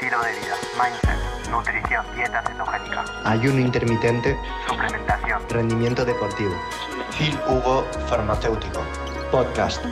estilo 0.00 0.22
de 0.22 0.30
vida, 0.30 0.56
mindset, 0.80 1.50
nutrición, 1.50 2.06
dieta 2.14 2.40
cetogénica, 2.46 3.04
ayuno 3.24 3.58
intermitente, 3.58 4.36
suplementación, 4.68 5.42
rendimiento 5.48 6.04
deportivo. 6.04 6.52
Phil 7.18 7.36
Hugo 7.48 7.82
Farmacéutico. 8.06 8.80
Podcast. 9.32 9.84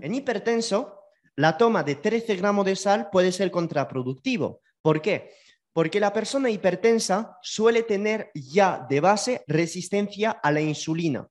En 0.00 0.14
hipertenso, 0.14 1.02
la 1.36 1.58
toma 1.58 1.82
de 1.82 1.96
13 1.96 2.34
gramos 2.36 2.64
de 2.64 2.76
sal 2.76 3.10
puede 3.12 3.30
ser 3.30 3.50
contraproductivo. 3.50 4.62
¿Por 4.80 5.02
qué? 5.02 5.34
Porque 5.70 6.00
la 6.00 6.14
persona 6.14 6.48
hipertensa 6.48 7.36
suele 7.42 7.82
tener 7.82 8.30
ya 8.34 8.86
de 8.88 9.00
base 9.00 9.44
resistencia 9.46 10.30
a 10.30 10.50
la 10.50 10.62
insulina. 10.62 11.28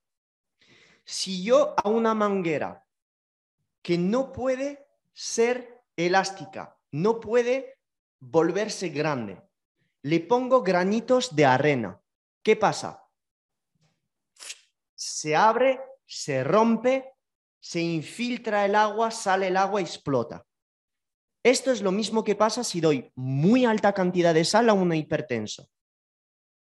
Si 1.04 1.44
yo 1.44 1.74
a 1.84 1.90
una 1.90 2.14
manguera 2.14 2.86
que 3.82 3.98
no 3.98 4.32
puede 4.32 4.84
ser 5.14 5.84
elástica, 5.96 6.78
no 6.92 7.20
puede 7.20 7.80
volverse 8.20 8.90
grande, 8.90 9.42
le 10.02 10.20
pongo 10.20 10.62
granitos 10.62 11.36
de 11.36 11.46
arena, 11.46 12.02
¿qué 12.44 12.56
pasa? 12.56 13.04
Se 14.96 15.36
abre, 15.36 15.80
se 16.06 16.44
rompe, 16.44 17.14
se 17.60 17.80
infiltra 17.80 18.66
el 18.66 18.76
agua, 18.76 19.12
sale 19.12 19.48
el 19.48 19.58
agua 19.58 19.82
explota. 19.82 20.46
Esto 21.44 21.72
es 21.72 21.82
lo 21.82 21.92
mismo 21.92 22.24
que 22.24 22.36
pasa 22.36 22.64
si 22.64 22.80
doy 22.82 23.12
muy 23.16 23.66
alta 23.66 23.94
cantidad 23.94 24.34
de 24.34 24.46
sal 24.46 24.70
a 24.70 24.74
un 24.74 24.94
hipertenso. 24.94 25.70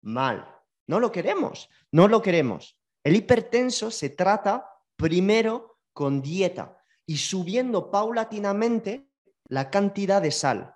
Mal. 0.03 0.51
No 0.87 1.01
lo 1.01 1.11
queremos, 1.11 1.71
no 1.93 2.09
lo 2.09 2.21
queremos. 2.21 2.79
El 3.03 3.17
hipertenso 3.17 3.91
se 3.91 4.11
trata 4.11 4.71
primero 4.97 5.79
con 5.93 6.21
dieta 6.21 6.84
y 7.07 7.19
subiendo 7.19 7.91
paulatinamente 7.91 9.09
la 9.49 9.71
cantidad 9.71 10.23
de 10.23 10.31
sal. 10.31 10.75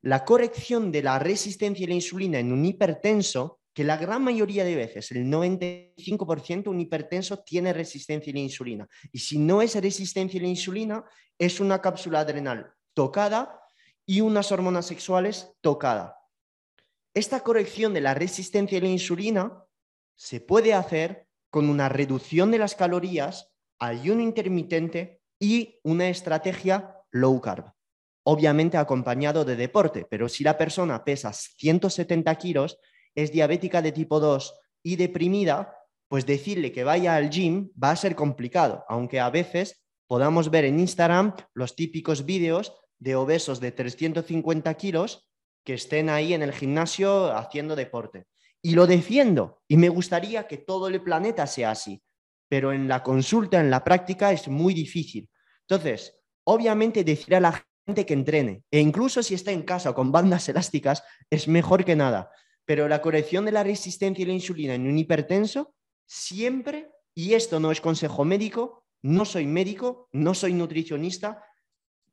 La 0.00 0.24
corrección 0.24 0.90
de 0.90 1.02
la 1.02 1.18
resistencia 1.18 1.86
a 1.86 1.88
la 1.88 1.94
insulina 1.94 2.38
en 2.38 2.52
un 2.52 2.64
hipertenso, 2.64 3.60
que 3.72 3.84
la 3.84 3.96
gran 3.96 4.22
mayoría 4.22 4.64
de 4.64 4.74
veces, 4.74 5.12
el 5.12 5.26
95% 5.26 6.66
un 6.66 6.80
hipertenso 6.80 7.38
tiene 7.38 7.72
resistencia 7.72 8.32
a 8.32 8.34
la 8.34 8.40
insulina. 8.40 8.88
Y 9.12 9.20
si 9.20 9.38
no 9.38 9.62
es 9.62 9.76
resistencia 9.76 10.40
a 10.40 10.42
la 10.42 10.48
insulina, 10.48 11.04
es 11.38 11.60
una 11.60 11.80
cápsula 11.80 12.20
adrenal 12.20 12.74
tocada 12.94 13.60
y 14.04 14.20
unas 14.20 14.52
hormonas 14.52 14.86
sexuales 14.86 15.54
tocada. 15.60 16.18
Esta 17.14 17.40
corrección 17.40 17.94
de 17.94 18.00
la 18.00 18.14
resistencia 18.14 18.78
a 18.78 18.82
la 18.82 18.88
insulina 18.88 19.64
se 20.16 20.40
puede 20.40 20.74
hacer 20.74 21.28
con 21.50 21.68
una 21.68 21.88
reducción 21.88 22.50
de 22.50 22.58
las 22.58 22.74
calorías, 22.74 23.52
ayuno 23.78 24.22
intermitente 24.22 25.21
y 25.42 25.80
una 25.82 26.08
estrategia 26.08 26.96
low 27.10 27.40
carb. 27.40 27.72
Obviamente 28.24 28.76
acompañado 28.76 29.44
de 29.44 29.56
deporte, 29.56 30.06
pero 30.08 30.28
si 30.28 30.44
la 30.44 30.56
persona 30.56 31.04
pesa 31.04 31.32
170 31.32 32.32
kilos, 32.36 32.78
es 33.16 33.32
diabética 33.32 33.82
de 33.82 33.90
tipo 33.90 34.20
2 34.20 34.54
y 34.84 34.94
deprimida, 34.94 35.76
pues 36.06 36.26
decirle 36.26 36.70
que 36.70 36.84
vaya 36.84 37.16
al 37.16 37.28
gym 37.28 37.72
va 37.82 37.90
a 37.90 37.96
ser 37.96 38.14
complicado, 38.14 38.84
aunque 38.88 39.18
a 39.18 39.30
veces 39.30 39.82
podamos 40.06 40.48
ver 40.48 40.64
en 40.64 40.78
Instagram 40.78 41.34
los 41.54 41.74
típicos 41.74 42.24
vídeos 42.24 42.72
de 43.00 43.16
obesos 43.16 43.58
de 43.58 43.72
350 43.72 44.72
kilos 44.74 45.28
que 45.64 45.74
estén 45.74 46.08
ahí 46.08 46.34
en 46.34 46.42
el 46.42 46.52
gimnasio 46.52 47.36
haciendo 47.36 47.74
deporte. 47.74 48.26
Y 48.62 48.76
lo 48.76 48.86
defiendo 48.86 49.60
y 49.66 49.76
me 49.76 49.88
gustaría 49.88 50.46
que 50.46 50.58
todo 50.58 50.86
el 50.86 51.02
planeta 51.02 51.48
sea 51.48 51.72
así, 51.72 52.00
pero 52.52 52.70
en 52.70 52.86
la 52.86 53.02
consulta, 53.02 53.60
en 53.60 53.70
la 53.70 53.82
práctica 53.82 54.30
es 54.30 54.46
muy 54.46 54.74
difícil. 54.74 55.26
Entonces, 55.62 56.20
obviamente 56.44 57.02
decir 57.02 57.34
a 57.34 57.40
la 57.40 57.64
gente 57.86 58.04
que 58.04 58.12
entrene, 58.12 58.62
e 58.70 58.78
incluso 58.78 59.22
si 59.22 59.32
está 59.32 59.52
en 59.52 59.62
casa 59.62 59.94
con 59.94 60.12
bandas 60.12 60.46
elásticas, 60.50 61.02
es 61.30 61.48
mejor 61.48 61.82
que 61.82 61.96
nada. 61.96 62.30
Pero 62.66 62.88
la 62.88 63.00
corrección 63.00 63.46
de 63.46 63.52
la 63.52 63.62
resistencia 63.62 64.26
a 64.26 64.28
la 64.28 64.34
insulina 64.34 64.74
en 64.74 64.86
un 64.86 64.98
hipertenso, 64.98 65.74
siempre, 66.04 66.90
y 67.14 67.32
esto 67.32 67.58
no 67.58 67.72
es 67.72 67.80
consejo 67.80 68.22
médico, 68.22 68.84
no 69.00 69.24
soy 69.24 69.46
médico, 69.46 70.10
no 70.12 70.34
soy 70.34 70.52
nutricionista, 70.52 71.42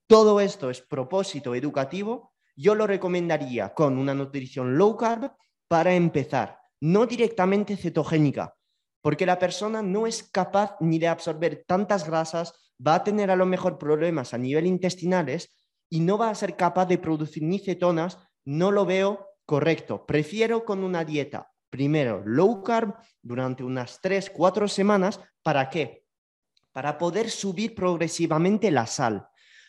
todo 0.08 0.40
esto 0.40 0.70
es 0.70 0.80
propósito 0.80 1.54
educativo, 1.54 2.34
yo 2.56 2.76
lo 2.76 2.88
recomendaría 2.88 3.74
con 3.74 3.98
una 3.98 4.14
nutrición 4.14 4.78
low 4.78 4.96
carb 4.96 5.34
para 5.68 5.96
empezar, 5.96 6.62
no 6.80 7.06
directamente 7.06 7.76
cetogénica, 7.76 8.56
porque 9.02 9.26
la 9.26 9.40
persona 9.40 9.82
no 9.82 10.08
es 10.08 10.24
capaz 10.24 10.76
ni 10.80 11.00
de 11.00 11.08
absorber 11.08 11.64
tantas 11.68 12.06
grasas 12.08 12.74
va 12.86 12.96
a 12.96 13.04
tener 13.04 13.32
a 13.32 13.36
lo 13.36 13.46
mejor 13.46 13.78
problemas 13.78 14.34
a 14.34 14.38
nivel 14.38 14.66
intestinales 14.66 15.56
y 15.90 16.00
no 16.02 16.18
va 16.18 16.30
a 16.30 16.36
ser 16.36 16.56
capaz 16.56 16.86
de 16.86 16.98
producir 16.98 17.44
ni 17.44 17.60
cetonas, 17.60 18.18
no 18.46 18.72
lo 18.72 18.86
veo 18.86 19.28
correcto. 19.46 20.06
Prefiero 20.06 20.64
con 20.64 20.84
una 20.84 21.04
dieta, 21.04 21.52
primero 21.70 22.22
low 22.26 22.64
carb 22.64 22.96
durante 23.22 23.64
unas 23.64 24.00
3, 24.02 24.30
4 24.30 24.68
semanas. 24.68 25.20
¿Para 25.42 25.70
qué? 25.70 26.06
Para 26.72 26.98
poder 26.98 27.30
subir 27.30 27.74
progresivamente 27.74 28.72
la 28.72 28.86
sal. 28.86 29.28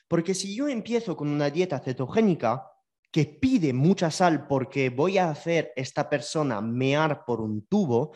Porque 0.08 0.34
si 0.34 0.54
yo 0.54 0.68
empiezo 0.68 1.16
con 1.16 1.28
una 1.28 1.50
dieta 1.50 1.78
cetogénica 1.78 2.66
que 3.10 3.24
pide 3.24 3.72
mucha 3.72 4.10
sal 4.10 4.46
porque 4.46 4.90
voy 4.90 5.18
a 5.18 5.30
hacer 5.30 5.72
esta 5.76 6.08
persona 6.08 6.60
mear 6.60 7.24
por 7.24 7.40
un 7.40 7.66
tubo, 7.66 8.12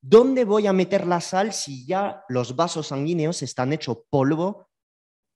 ¿Dónde 0.00 0.44
voy 0.44 0.66
a 0.66 0.72
meter 0.72 1.06
la 1.06 1.20
sal 1.20 1.52
si 1.52 1.84
ya 1.84 2.24
los 2.28 2.54
vasos 2.54 2.88
sanguíneos 2.88 3.42
están 3.42 3.72
hechos 3.72 3.98
polvo 4.08 4.70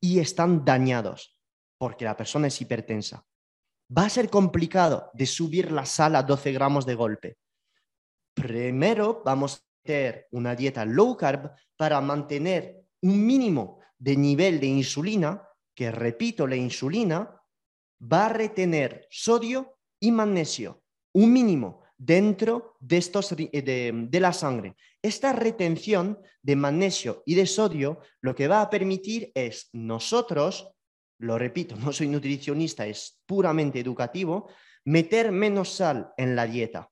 y 0.01 0.21
están 0.21 0.65
dañados? 0.65 1.37
Porque 1.79 2.05
la 2.05 2.17
persona 2.17 2.47
es 2.47 2.61
hipertensa. 2.61 3.27
Va 3.97 4.07
a 4.07 4.11
ser 4.11 4.31
complicado 4.31 5.11
de 5.15 5.27
subir 5.27 5.73
la 5.73 5.85
sal 5.85 6.15
a 6.15 6.23
12 6.23 6.53
gramos 6.53 6.87
de 6.87 6.95
golpe. 6.95 7.39
Primero 8.35 9.23
vamos 9.25 9.57
a 9.57 9.61
meter 9.85 10.29
una 10.31 10.55
dieta 10.55 10.85
low 10.85 11.17
carb 11.17 11.51
para 11.77 12.01
mantener 12.01 12.87
un 13.03 13.27
mínimo 13.27 13.81
de 13.99 14.17
nivel 14.17 14.61
de 14.61 14.67
insulina, 14.69 15.49
que 15.75 15.91
repito, 15.91 16.47
la 16.47 16.57
insulina 16.57 17.43
va 18.01 18.27
a 18.27 18.29
retener 18.29 19.07
sodio 19.11 19.79
y 20.01 20.13
magnesio, 20.13 20.83
un 21.15 21.33
mínimo 21.33 21.82
dentro 22.05 22.75
de, 22.81 22.97
estos, 22.97 23.31
de, 23.37 24.19
la 24.21 24.33
sangre. 24.33 24.75
Esta 25.01 25.33
retención 25.33 26.19
de 26.43 26.57
magnesio 26.57 27.23
y 27.25 27.37
de 27.37 27.47
sodio 27.47 28.01
lo 28.21 28.35
que 28.35 28.49
va 28.49 28.61
a 28.61 28.71
permitir 28.71 29.31
es 29.35 29.69
nosotros, 29.73 30.75
lo 31.19 31.39
repito, 31.39 31.77
no 31.79 31.93
soy 31.93 32.09
nutricionista, 32.09 32.87
es 32.87 33.21
puramente 33.25 33.79
educativo, 33.79 34.49
meter 34.85 35.31
menos 35.31 35.69
sal 35.71 36.13
en 36.17 36.35
la 36.35 36.47
dieta. 36.47 36.91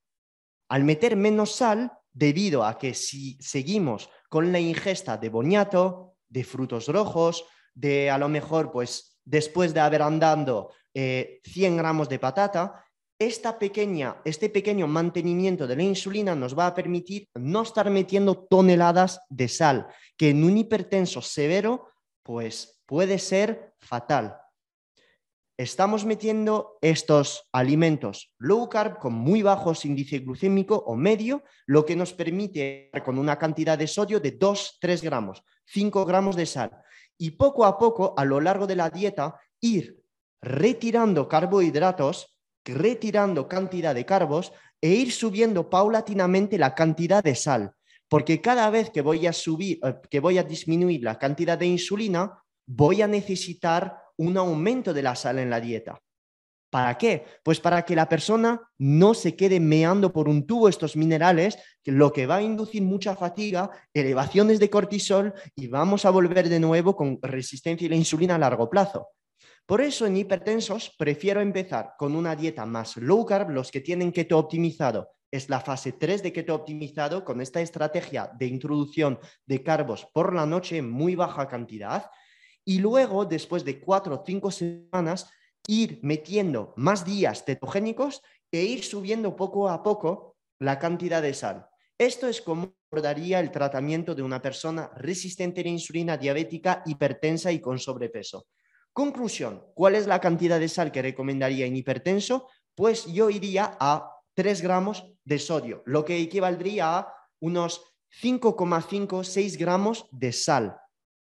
Al 0.69 0.85
meter 0.85 1.17
menos 1.17 1.57
sal, 1.57 1.93
debido 2.13 2.65
a 2.65 2.79
que 2.79 2.95
si 2.95 3.37
seguimos 3.41 4.11
con 4.29 4.53
la 4.53 4.61
ingesta 4.61 5.17
de 5.17 5.29
boñato, 5.29 6.15
de 6.29 6.45
frutos 6.45 6.87
rojos, 6.87 7.45
de 7.75 8.11
a 8.11 8.19
lo 8.19 8.29
mejor, 8.29 8.71
pues 8.71 9.19
después 9.25 9.75
de 9.75 9.81
haber 9.81 10.03
andando 10.03 10.71
100 10.93 11.41
eh, 11.45 11.77
gramos 11.77 12.09
de 12.09 12.21
patata, 12.21 12.85
esta 13.21 13.59
pequeña, 13.59 14.17
este 14.25 14.49
pequeño 14.49 14.87
mantenimiento 14.87 15.67
de 15.67 15.77
la 15.77 15.83
insulina 15.83 16.35
nos 16.35 16.59
va 16.59 16.67
a 16.67 16.75
permitir 16.75 17.29
no 17.35 17.63
estar 17.63 17.91
metiendo 17.91 18.47
toneladas 18.49 19.21
de 19.29 19.47
sal, 19.47 19.89
que 20.17 20.31
en 20.31 20.43
un 20.43 20.57
hipertenso 20.57 21.21
severo 21.21 21.91
pues 22.23 22.83
puede 22.87 23.19
ser 23.19 23.75
fatal. 23.79 24.39
Estamos 25.59 26.07
metiendo 26.07 26.79
estos 26.81 27.47
alimentos 27.53 28.33
low 28.39 28.71
carb 28.71 28.99
con 28.99 29.13
muy 29.13 29.43
bajos 29.43 29.85
índice 29.85 30.21
glucémico 30.21 30.77
o 30.87 30.97
medio, 30.97 31.45
lo 31.67 31.85
que 31.85 31.97
nos 31.97 32.15
permite 32.15 32.91
con 33.05 33.19
una 33.19 33.39
cantidad 33.39 33.77
de 33.77 33.87
sodio 33.87 34.19
de 34.19 34.39
2-3 34.39 35.03
gramos, 35.03 35.45
5 35.67 36.07
gramos 36.07 36.37
de 36.37 36.47
sal. 36.47 36.71
Y 37.19 37.33
poco 37.33 37.67
a 37.67 37.77
poco, 37.77 38.15
a 38.17 38.25
lo 38.25 38.41
largo 38.41 38.67
de 38.67 38.77
la 38.77 38.89
dieta, 38.89 39.39
ir 39.61 40.03
retirando 40.41 41.29
carbohidratos 41.29 42.40
retirando 42.65 43.49
cantidad 43.49 43.95
de 43.95 44.07
carbos 44.07 44.53
e 44.81 44.91
ir 44.91 45.13
subiendo 45.13 45.69
paulatinamente 45.69 46.59
la 46.59 46.75
cantidad 46.75 47.23
de 47.23 47.35
sal, 47.35 47.73
porque 48.09 48.41
cada 48.41 48.71
vez 48.71 48.91
que 48.91 49.03
voy 49.03 49.27
a 49.27 49.33
subir, 49.33 49.79
eh, 49.85 49.95
que 50.11 50.21
voy 50.21 50.39
a 50.39 50.43
disminuir 50.43 51.03
la 51.03 51.19
cantidad 51.19 51.59
de 51.59 51.67
insulina, 51.67 52.43
voy 52.67 53.03
a 53.03 53.07
necesitar 53.07 53.97
un 54.17 54.37
aumento 54.37 54.93
de 54.93 55.03
la 55.03 55.15
sal 55.17 55.39
en 55.39 55.51
la 55.51 55.61
dieta. 55.61 56.01
¿Para 56.71 56.97
qué? 56.97 57.25
Pues 57.43 57.59
para 57.59 57.85
que 57.85 57.97
la 57.97 58.09
persona 58.09 58.61
no 58.79 59.13
se 59.13 59.35
quede 59.35 59.59
meando 59.59 60.13
por 60.13 60.29
un 60.29 60.47
tubo 60.47 60.69
estos 60.69 60.97
minerales, 60.97 61.59
lo 61.85 62.13
que 62.13 62.27
va 62.27 62.37
a 62.37 62.43
inducir 62.43 62.83
mucha 62.83 63.17
fatiga, 63.17 63.71
elevaciones 63.93 64.61
de 64.61 64.71
cortisol 64.71 65.35
y 65.57 65.67
vamos 65.67 66.05
a 66.05 66.11
volver 66.11 66.49
de 66.49 66.61
nuevo 66.61 66.95
con 66.95 67.19
resistencia 67.23 67.89
a 67.89 67.91
la 67.91 67.97
insulina 67.97 68.37
a 68.37 68.39
largo 68.39 68.71
plazo. 68.71 69.09
Por 69.71 69.83
eso 69.83 70.05
en 70.05 70.17
hipertensos 70.17 70.93
prefiero 70.99 71.41
empezar 71.41 71.95
con 71.97 72.17
una 72.17 72.35
dieta 72.35 72.67
más 72.67 72.97
low 72.97 73.25
carb, 73.25 73.51
los 73.51 73.71
que 73.71 73.81
tienen 73.81 74.11
keto 74.11 74.37
optimizado. 74.37 75.13
Es 75.31 75.49
la 75.49 75.61
fase 75.61 75.93
3 75.93 76.25
de 76.25 76.33
keto 76.33 76.57
optimizado 76.57 77.25
con 77.25 77.41
esta 77.41 77.61
estrategia 77.61 78.33
de 78.37 78.47
introducción 78.47 79.21
de 79.47 79.63
carbos 79.63 80.09
por 80.13 80.35
la 80.35 80.45
noche 80.45 80.79
en 80.79 80.91
muy 80.91 81.15
baja 81.15 81.47
cantidad. 81.47 82.11
y 82.65 82.81
luego, 82.81 83.25
después 83.27 83.65
de 83.65 83.79
cuatro 83.79 84.17
o 84.17 84.25
cinco 84.27 84.51
semanas, 84.51 85.31
ir 85.69 86.01
metiendo 86.03 86.75
más 86.77 87.05
días 87.05 87.45
cetogénicos 87.45 88.23
e 88.51 88.65
ir 88.65 88.83
subiendo 88.83 89.37
poco 89.37 89.69
a 89.69 89.85
poco 89.85 90.37
la 90.59 90.81
cantidad 90.81 91.23
de 91.23 91.33
sal. 91.33 91.69
Esto 91.97 92.27
es 92.27 92.43
como 92.43 92.75
abordaría 92.91 93.39
el 93.39 93.53
tratamiento 93.53 94.17
de 94.17 94.23
una 94.23 94.43
persona 94.43 94.91
resistente 94.97 95.61
a 95.61 95.65
la 95.65 95.71
insulina, 95.71 96.17
diabética, 96.17 96.83
hipertensa 96.87 97.53
y 97.53 97.61
con 97.61 97.79
sobrepeso. 97.79 98.49
Conclusión, 98.93 99.65
¿cuál 99.75 99.95
es 99.95 100.07
la 100.07 100.21
cantidad 100.21 100.59
de 100.59 100.69
sal 100.69 100.91
que 100.91 101.03
recomendaría 101.03 101.67
en 101.67 101.77
hipertenso? 101.77 102.49
Pues 102.75 103.07
yo 103.07 103.31
iría 103.31 103.77
a 103.79 104.17
3 104.35 104.63
gramos 104.63 105.07
de 105.25 105.39
sodio, 105.39 105.83
lo 105.87 106.05
que 106.05 106.19
equivaldría 106.19 106.99
a 106.99 107.15
unos 107.41 107.83
5,5, 108.21 109.23
6 109.23 109.57
gramos 109.57 110.09
de 110.11 110.33
sal. 110.33 110.81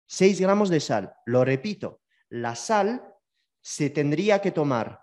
6 0.09 0.41
gramos 0.41 0.69
de 0.69 0.81
sal. 0.81 1.15
Lo 1.25 1.45
repito, 1.45 2.03
la 2.29 2.55
sal 2.55 3.15
se 3.63 3.91
tendría 3.91 4.41
que 4.41 4.53
tomar 4.53 5.03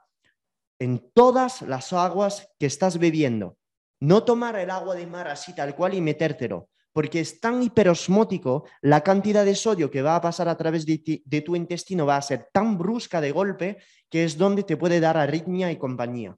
en 0.80 1.12
todas 1.14 1.62
las 1.64 1.92
aguas 1.94 2.50
que 2.60 2.66
estás 2.66 2.98
bebiendo. 2.98 3.58
No 4.00 4.24
tomar 4.24 4.58
el 4.58 4.70
agua 4.70 4.96
de 4.96 5.08
mar 5.08 5.28
así 5.28 5.54
tal 5.56 5.76
cual 5.76 5.94
y 5.94 6.02
metértelo, 6.02 6.70
porque 6.94 7.20
es 7.20 7.42
tan 7.42 7.62
hiperosmótico, 7.64 8.66
la 8.82 9.02
cantidad 9.02 9.44
de 9.44 9.56
sodio 9.56 9.90
que 9.90 10.04
va 10.04 10.16
a 10.16 10.22
pasar 10.22 10.48
a 10.48 10.56
través 10.56 10.86
de, 10.86 11.22
de, 11.26 11.42
tu 11.42 11.56
intestino 11.56 12.06
va 12.06 12.18
a 12.18 12.22
ser 12.22 12.50
tan 12.54 12.78
brusca 12.78 13.20
de 13.20 13.32
golpe 13.32 13.78
que 14.10 14.24
es 14.24 14.38
donde 14.38 14.64
te 14.64 14.78
puede 14.78 15.00
dar 15.00 15.18
arritmia 15.18 15.72
y 15.72 15.78
compañía. 15.78 16.38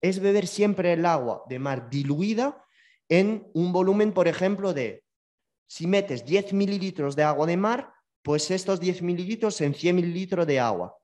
Es 0.00 0.20
beber 0.20 0.46
siempre 0.46 0.92
el 0.92 1.04
agua 1.04 1.42
de 1.48 1.58
mar 1.58 1.90
diluida 1.90 2.64
en 3.08 3.50
un 3.54 3.72
volumen, 3.72 4.12
por 4.12 4.28
ejemplo, 4.28 4.72
de, 4.72 5.04
si 5.66 5.86
metes 5.86 6.24
10 6.24 6.52
mililitros 6.52 7.16
de 7.16 7.24
agua 7.24 7.46
de 7.46 7.56
mar, 7.56 7.92
pues 8.22 8.50
estos 8.50 8.78
10 8.78 9.02
mililitros 9.02 9.60
en 9.60 9.74
100 9.74 9.96
mililitros 9.96 10.46
de 10.46 10.60
agua. 10.60 10.96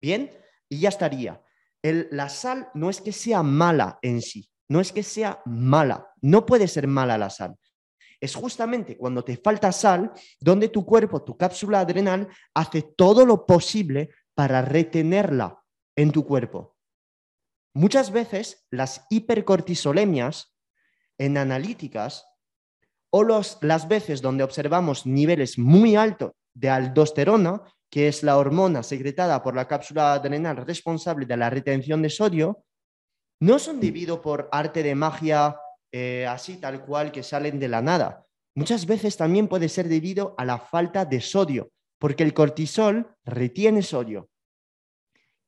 Bien, 0.00 0.30
y 0.68 0.80
ya 0.80 0.90
estaría. 0.90 1.42
la 1.82 2.28
sal 2.28 2.68
no 2.74 2.90
es 2.90 3.00
que 3.00 3.12
sea 3.12 3.42
mala 3.42 3.98
en 4.02 4.20
sí, 4.20 4.50
no 4.68 4.80
es 4.80 4.92
que 4.92 5.02
sea 5.02 5.40
mala, 5.46 6.12
no 6.20 6.44
puede 6.44 6.68
ser 6.68 6.86
mala 6.86 7.16
la 7.16 7.30
sal. 7.30 7.56
Es 8.20 8.34
justamente 8.34 8.96
cuando 8.96 9.22
te 9.24 9.36
falta 9.36 9.72
sal 9.72 10.12
donde 10.40 10.68
tu 10.68 10.84
cuerpo, 10.84 11.22
tu 11.22 11.36
cápsula 11.36 11.80
adrenal, 11.80 12.28
hace 12.54 12.82
todo 12.82 13.26
lo 13.26 13.46
posible 13.46 14.10
para 14.34 14.62
retenerla 14.62 15.62
en 15.96 16.12
tu 16.12 16.26
cuerpo. 16.26 16.76
Muchas 17.74 18.10
veces 18.10 18.66
las 18.70 19.06
hipercortisolemias 19.10 20.56
en 21.18 21.36
analíticas 21.36 22.26
o 23.10 23.22
las 23.22 23.88
veces 23.88 24.22
donde 24.22 24.44
observamos 24.44 25.06
niveles 25.06 25.58
muy 25.58 25.96
altos 25.96 26.32
de 26.54 26.70
aldosterona 26.70 27.62
que 27.90 28.08
es 28.08 28.22
la 28.22 28.36
hormona 28.36 28.82
secretada 28.82 29.42
por 29.42 29.54
la 29.54 29.68
cápsula 29.68 30.12
adrenal 30.12 30.56
responsable 30.56 31.26
de 31.26 31.36
la 31.36 31.50
retención 31.50 32.02
de 32.02 32.10
sodio, 32.10 32.64
no 33.40 33.58
son 33.58 33.80
debido 33.80 34.22
por 34.22 34.48
arte 34.52 34.82
de 34.82 34.94
magia 34.94 35.56
eh, 35.98 36.26
así 36.26 36.58
tal 36.58 36.84
cual 36.84 37.10
que 37.10 37.22
salen 37.22 37.58
de 37.58 37.68
la 37.68 37.80
nada. 37.80 38.26
Muchas 38.54 38.84
veces 38.84 39.16
también 39.16 39.48
puede 39.48 39.70
ser 39.70 39.88
debido 39.88 40.34
a 40.36 40.44
la 40.44 40.58
falta 40.58 41.06
de 41.06 41.22
sodio, 41.22 41.70
porque 41.98 42.22
el 42.22 42.34
cortisol 42.34 43.16
retiene 43.24 43.82
sodio 43.82 44.28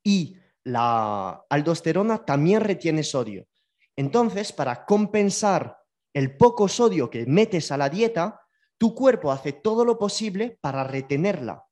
y 0.02 0.38
la 0.64 1.44
aldosterona 1.50 2.24
también 2.24 2.62
retiene 2.62 3.02
sodio. 3.02 3.46
Entonces, 3.94 4.52
para 4.52 4.86
compensar 4.86 5.76
el 6.14 6.36
poco 6.38 6.66
sodio 6.66 7.10
que 7.10 7.26
metes 7.26 7.70
a 7.70 7.76
la 7.76 7.90
dieta, 7.90 8.40
tu 8.78 8.94
cuerpo 8.94 9.30
hace 9.30 9.52
todo 9.52 9.84
lo 9.84 9.98
posible 9.98 10.56
para 10.62 10.82
retenerla 10.82 11.62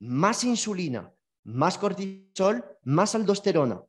más 0.00 0.44
insulina, 0.44 1.12
más 1.44 1.78
cortisol, 1.78 2.64
más 2.82 3.14
aldosterona. 3.14 3.82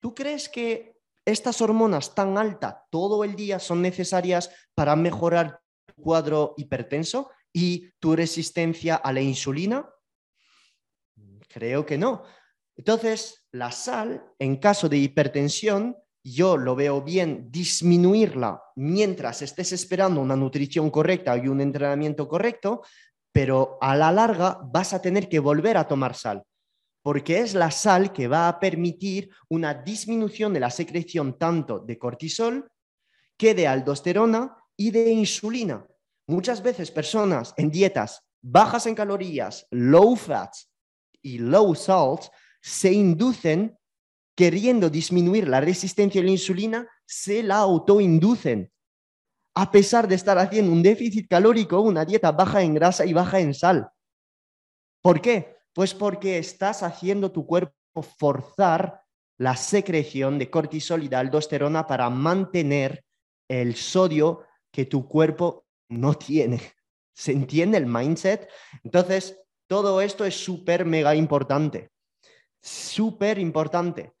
¿Tú 0.00 0.14
crees 0.14 0.48
que 0.48 0.95
estas 1.26 1.60
hormonas 1.60 2.14
tan 2.14 2.38
altas 2.38 2.76
todo 2.90 3.24
el 3.24 3.36
día 3.36 3.58
son 3.58 3.82
necesarias 3.82 4.50
para 4.74 4.96
mejorar 4.96 5.60
tu 5.84 5.94
cuadro 6.02 6.54
hipertenso 6.56 7.30
y 7.52 7.90
tu 7.98 8.16
resistencia 8.16 8.96
a 8.96 9.12
la 9.12 9.20
insulina? 9.20 9.88
Creo 11.48 11.84
que 11.84 11.98
no. 11.98 12.22
Entonces, 12.76 13.46
la 13.52 13.72
sal, 13.72 14.24
en 14.38 14.56
caso 14.56 14.88
de 14.88 14.98
hipertensión, 14.98 15.96
yo 16.22 16.56
lo 16.56 16.74
veo 16.74 17.02
bien 17.02 17.50
disminuirla 17.50 18.62
mientras 18.74 19.42
estés 19.42 19.72
esperando 19.72 20.20
una 20.20 20.36
nutrición 20.36 20.90
correcta 20.90 21.36
y 21.36 21.48
un 21.48 21.60
entrenamiento 21.60 22.28
correcto, 22.28 22.82
pero 23.32 23.78
a 23.80 23.96
la 23.96 24.10
larga 24.12 24.58
vas 24.62 24.92
a 24.92 25.00
tener 25.00 25.28
que 25.28 25.38
volver 25.38 25.76
a 25.76 25.86
tomar 25.86 26.14
sal, 26.14 26.42
porque 27.06 27.38
es 27.38 27.54
la 27.54 27.70
sal 27.70 28.12
que 28.12 28.26
va 28.26 28.48
a 28.48 28.58
permitir 28.58 29.30
una 29.48 29.72
disminución 29.74 30.52
de 30.52 30.58
la 30.58 30.70
secreción 30.70 31.38
tanto 31.38 31.78
de 31.78 32.00
cortisol 32.00 32.68
que 33.38 33.54
de 33.54 33.68
aldosterona 33.68 34.56
y 34.76 34.90
de 34.90 35.12
insulina. 35.12 35.86
Muchas 36.26 36.64
veces 36.64 36.90
personas 36.90 37.54
en 37.58 37.70
dietas 37.70 38.24
bajas 38.42 38.86
en 38.86 38.96
calorías, 38.96 39.68
low 39.70 40.16
fats 40.16 40.68
y 41.22 41.38
low 41.38 41.76
salt 41.76 42.22
se 42.60 42.92
inducen 42.92 43.78
queriendo 44.34 44.90
disminuir 44.90 45.46
la 45.46 45.60
resistencia 45.60 46.20
a 46.20 46.24
la 46.24 46.30
insulina, 46.32 46.88
se 47.06 47.44
la 47.44 47.58
autoinducen 47.58 48.72
a 49.54 49.70
pesar 49.70 50.08
de 50.08 50.16
estar 50.16 50.38
haciendo 50.38 50.72
un 50.72 50.82
déficit 50.82 51.28
calórico, 51.28 51.80
una 51.82 52.04
dieta 52.04 52.32
baja 52.32 52.62
en 52.62 52.74
grasa 52.74 53.06
y 53.06 53.12
baja 53.12 53.38
en 53.38 53.54
sal. 53.54 53.88
¿Por 55.00 55.20
qué? 55.20 55.55
Pues 55.76 55.92
porque 55.92 56.38
estás 56.38 56.82
haciendo 56.82 57.32
tu 57.32 57.44
cuerpo 57.44 58.00
forzar 58.00 59.02
la 59.36 59.56
secreción 59.56 60.38
de 60.38 60.48
cortisol 60.48 61.02
y 61.02 61.08
de 61.08 61.16
aldosterona 61.16 61.86
para 61.86 62.08
mantener 62.08 63.04
el 63.46 63.76
sodio 63.76 64.46
que 64.72 64.86
tu 64.86 65.06
cuerpo 65.06 65.66
no 65.90 66.14
tiene. 66.14 66.62
¿Se 67.14 67.32
entiende 67.32 67.76
el 67.76 67.84
mindset? 67.84 68.48
Entonces, 68.84 69.38
todo 69.66 70.00
esto 70.00 70.24
es 70.24 70.42
súper 70.42 70.86
mega 70.86 71.14
importante. 71.14 71.90
Súper 72.62 73.38
importante. 73.38 74.14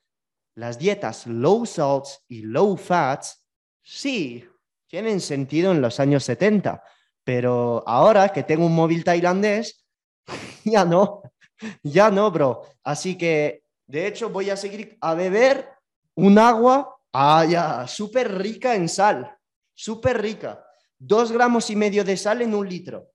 Las 0.56 0.78
dietas 0.78 1.26
low 1.26 1.64
salts 1.64 2.22
y 2.28 2.42
low 2.42 2.76
fats, 2.76 3.46
sí, 3.82 4.44
tienen 4.86 5.22
sentido 5.22 5.72
en 5.72 5.80
los 5.80 6.00
años 6.00 6.22
70, 6.24 6.82
pero 7.24 7.82
ahora 7.86 8.28
que 8.28 8.42
tengo 8.42 8.66
un 8.66 8.74
móvil 8.74 9.04
tailandés, 9.04 9.86
ya 10.64 10.84
no, 10.84 11.22
ya 11.82 12.10
no, 12.10 12.30
bro. 12.30 12.62
Así 12.82 13.16
que, 13.16 13.64
de 13.86 14.06
hecho, 14.06 14.30
voy 14.30 14.50
a 14.50 14.56
seguir 14.56 14.96
a 15.00 15.14
beber 15.14 15.68
un 16.14 16.38
agua, 16.38 16.96
ah, 17.12 17.84
súper 17.88 18.38
rica 18.38 18.74
en 18.74 18.88
sal, 18.88 19.36
súper 19.74 20.20
rica. 20.20 20.64
Dos 20.98 21.30
gramos 21.32 21.70
y 21.70 21.76
medio 21.76 22.04
de 22.04 22.16
sal 22.16 22.42
en 22.42 22.54
un 22.54 22.68
litro. 22.68 23.08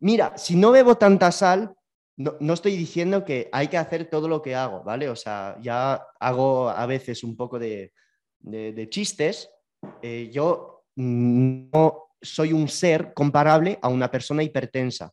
Mira, 0.00 0.36
si 0.36 0.54
no 0.56 0.70
bebo 0.70 0.96
tanta 0.96 1.32
sal, 1.32 1.74
no, 2.16 2.54
estoy 2.54 2.76
diciendo 2.76 3.24
que 3.24 3.48
hay 3.52 3.68
que 3.68 3.78
hacer 3.78 4.08
todo 4.08 4.28
lo 4.28 4.40
que 4.40 4.54
hago, 4.54 4.84
¿vale? 4.84 5.08
O 5.08 5.16
sea, 5.16 5.56
ya 5.60 6.00
hago 6.20 6.68
a 6.68 6.86
veces 6.86 7.24
un 7.24 7.36
poco 7.36 7.58
de 7.58 7.92
chistes, 8.90 9.50
eh, 10.02 10.30
yo 10.32 10.84
no 10.96 12.10
soy 12.20 12.52
un 12.52 12.68
ser 12.68 13.12
comparable 13.14 13.78
a 13.82 13.88
una 13.88 14.10
persona 14.10 14.42
hipertensa. 14.42 15.12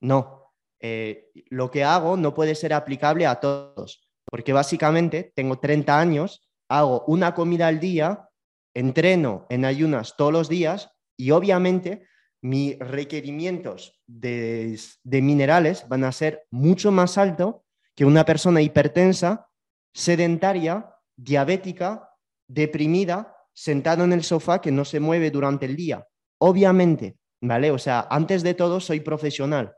No, 0.00 0.47
eh, 0.80 1.30
lo 1.50 1.70
que 1.70 1.84
hago 1.84 2.16
no 2.16 2.34
puede 2.34 2.54
ser 2.54 2.72
aplicable 2.72 3.26
a 3.26 3.40
todos, 3.40 4.08
porque 4.30 4.52
básicamente 4.52 5.32
tengo 5.34 5.58
30 5.58 5.98
años, 5.98 6.48
hago 6.68 7.04
una 7.06 7.34
comida 7.34 7.66
al 7.66 7.80
día, 7.80 8.28
entreno 8.74 9.46
en 9.50 9.64
ayunas 9.64 10.16
todos 10.16 10.32
los 10.32 10.48
días 10.48 10.90
y 11.16 11.32
obviamente 11.32 12.06
mis 12.42 12.78
requerimientos 12.78 14.00
de, 14.06 14.78
minerales 15.04 15.86
van 15.88 16.04
a 16.04 16.12
ser 16.12 16.46
mucho 16.50 16.92
más 16.92 17.18
altos 17.18 17.56
que 17.96 18.04
una 18.04 18.24
persona 18.24 18.62
hipertensa, 18.62 19.48
sedentaria, 19.92 20.94
diabética, 21.16 22.10
deprimida 22.46 23.34
sentado 23.52 24.04
en 24.04 24.12
el 24.12 24.22
sofá 24.22 24.60
que 24.60 24.70
no 24.70 24.84
se 24.84 25.00
mueve 25.00 25.32
durante 25.32 25.66
el 25.66 25.74
día. 25.74 26.06
Obviamente, 26.40 27.18
¿vale? 27.42 27.72
O 27.72 27.78
sea, 27.78 28.06
antes 28.08 28.44
de 28.44 28.54
todo 28.54 28.78
soy 28.78 29.00
profesional, 29.00 29.74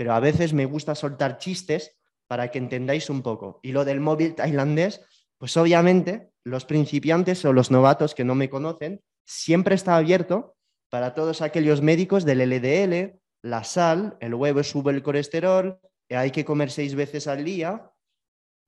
pero 0.00 0.14
a 0.14 0.20
veces 0.20 0.54
me 0.54 0.64
gusta 0.64 0.94
soltar 0.94 1.36
chistes 1.36 1.94
para 2.26 2.50
que 2.50 2.56
entendáis 2.56 3.10
un 3.10 3.20
poco. 3.20 3.60
Y 3.62 3.72
lo 3.72 3.84
del 3.84 4.00
móvil 4.00 4.34
tailandés, 4.34 5.02
pues 5.36 5.54
obviamente 5.58 6.30
los 6.42 6.64
principiantes 6.64 7.44
o 7.44 7.52
los 7.52 7.70
novatos 7.70 8.14
que 8.14 8.24
no 8.24 8.34
me 8.34 8.48
conocen, 8.48 9.02
siempre 9.26 9.74
está 9.74 9.98
abierto 9.98 10.56
para 10.88 11.12
todos 11.12 11.42
aquellos 11.42 11.82
médicos 11.82 12.24
del 12.24 12.40
LDL, 12.48 13.20
la 13.42 13.62
sal, 13.62 14.16
el 14.20 14.32
huevo 14.32 14.62
sube 14.62 14.90
el 14.90 15.02
colesterol, 15.02 15.78
hay 16.08 16.30
que 16.30 16.46
comer 16.46 16.70
seis 16.70 16.94
veces 16.94 17.26
al 17.26 17.44
día, 17.44 17.92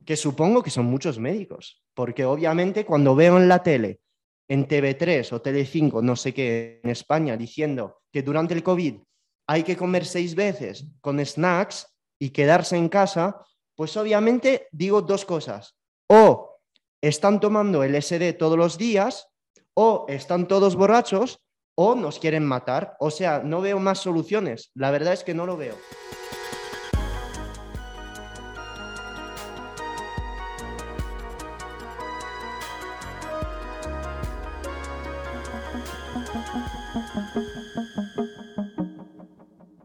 que 0.04 0.18
supongo 0.18 0.62
que 0.62 0.68
son 0.68 0.84
muchos 0.84 1.18
médicos, 1.18 1.82
porque 1.94 2.26
obviamente 2.26 2.84
cuando 2.84 3.14
veo 3.14 3.38
en 3.38 3.48
la 3.48 3.62
tele 3.62 4.02
en 4.48 4.68
TV3 4.68 5.32
o 5.32 5.42
TV5, 5.42 6.02
no 6.02 6.14
sé 6.14 6.34
qué, 6.34 6.82
en 6.84 6.90
España, 6.90 7.38
diciendo 7.38 8.02
que 8.12 8.22
durante 8.22 8.52
el 8.52 8.62
COVID 8.62 8.96
hay 9.46 9.62
que 9.62 9.76
comer 9.76 10.04
seis 10.06 10.34
veces 10.34 10.86
con 11.00 11.24
snacks 11.24 11.86
y 12.18 12.30
quedarse 12.30 12.76
en 12.76 12.88
casa, 12.88 13.44
pues 13.74 13.96
obviamente 13.96 14.68
digo 14.70 15.02
dos 15.02 15.24
cosas. 15.24 15.76
O 16.08 16.60
están 17.00 17.40
tomando 17.40 17.82
el 17.82 18.00
SD 18.00 18.34
todos 18.34 18.56
los 18.56 18.78
días, 18.78 19.28
o 19.74 20.06
están 20.08 20.46
todos 20.46 20.76
borrachos, 20.76 21.40
o 21.74 21.94
nos 21.94 22.18
quieren 22.18 22.44
matar. 22.44 22.96
O 23.00 23.10
sea, 23.10 23.40
no 23.40 23.60
veo 23.60 23.78
más 23.78 23.98
soluciones. 23.98 24.70
La 24.74 24.90
verdad 24.90 25.14
es 25.14 25.24
que 25.24 25.34
no 25.34 25.46
lo 25.46 25.56
veo. 25.56 25.76